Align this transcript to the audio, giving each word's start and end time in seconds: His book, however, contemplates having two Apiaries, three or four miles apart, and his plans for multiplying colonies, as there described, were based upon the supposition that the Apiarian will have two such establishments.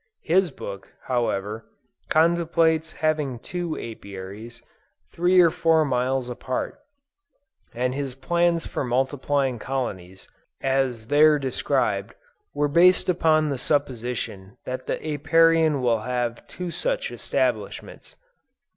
His 0.23 0.49
book, 0.49 0.95
however, 1.03 1.67
contemplates 2.09 2.91
having 3.05 3.37
two 3.37 3.77
Apiaries, 3.77 4.63
three 5.11 5.39
or 5.39 5.51
four 5.51 5.85
miles 5.85 6.27
apart, 6.27 6.79
and 7.71 7.93
his 7.93 8.15
plans 8.15 8.65
for 8.65 8.83
multiplying 8.83 9.59
colonies, 9.59 10.27
as 10.59 11.05
there 11.05 11.37
described, 11.37 12.15
were 12.55 12.67
based 12.67 13.09
upon 13.09 13.49
the 13.49 13.59
supposition 13.59 14.57
that 14.65 14.87
the 14.87 14.97
Apiarian 15.07 15.83
will 15.83 15.99
have 15.99 16.47
two 16.47 16.71
such 16.71 17.11
establishments. 17.11 18.15